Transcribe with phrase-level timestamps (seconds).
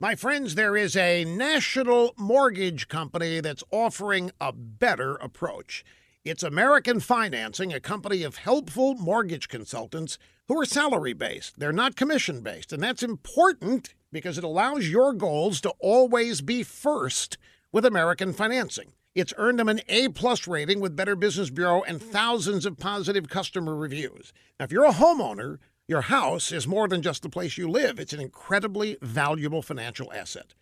[0.00, 5.84] My friends, there is a national mortgage company that's offering a better approach.
[6.24, 10.16] It's American Financing, a company of helpful mortgage consultants
[10.46, 11.58] who are salary based.
[11.58, 12.72] They're not commission based.
[12.72, 17.36] And that's important because it allows your goals to always be first
[17.72, 18.92] with American Financing.
[19.16, 23.28] It's earned them an A plus rating with Better Business Bureau and thousands of positive
[23.28, 24.32] customer reviews.
[24.60, 25.58] Now, if you're a homeowner,
[25.88, 30.12] your house is more than just the place you live, it's an incredibly valuable financial
[30.12, 30.52] asset.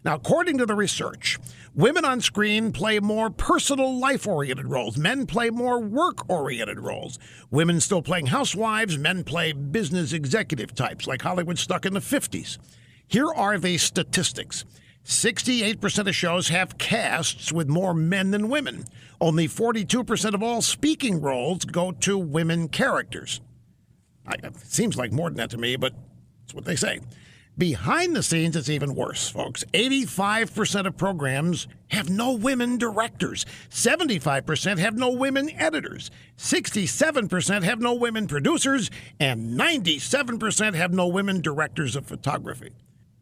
[0.05, 1.41] Now, according to the research,
[1.77, 4.97] women on screen play more personal life oriented roles.
[4.97, 7.19] Men play more work oriented roles.
[7.51, 12.59] Women still playing housewives, men play business executive types like Hollywood stuck in the 50s.
[13.07, 14.65] Here are the statistics
[15.05, 18.85] 68% of shows have casts with more men than women.
[19.21, 23.41] Only 42% of all speaking roles go to women characters.
[24.27, 25.95] I, it seems like more than that to me, but
[26.41, 26.99] that's what they say.
[27.59, 29.65] Behind the scenes, it's even worse, folks.
[29.73, 33.47] 85% of programs have no women directors.
[33.71, 36.11] 75% have no women editors.
[36.37, 38.91] 67% have no women producers.
[39.19, 42.73] And 97% have no women directors of photography.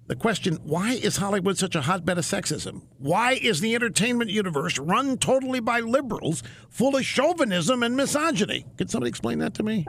[0.09, 2.83] The question why is Hollywood such a hotbed of sexism?
[2.99, 8.67] Why is the entertainment universe run totally by liberals, full of chauvinism and misogyny?
[8.77, 9.87] Could somebody explain that to me?